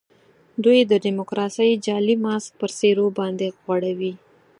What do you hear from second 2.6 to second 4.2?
څېرو باندي غوړوي.